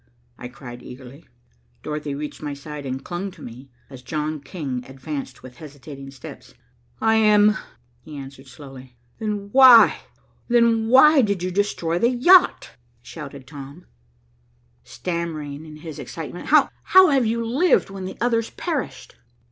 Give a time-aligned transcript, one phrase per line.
[0.35, 1.27] I cried eagerly.
[1.83, 6.55] Dorothy reached my side and clung to me as John King advanced with hesitating steps.
[6.99, 7.55] "I am,"
[8.01, 8.97] he answered slowly.
[9.19, 9.99] "Then why
[10.47, 12.71] then why did you destroy the yacht?"
[13.03, 13.85] shouted Tom,
[14.83, 16.47] stammering in his excitement.
[16.47, 19.17] "How how have you lived when the others perished?"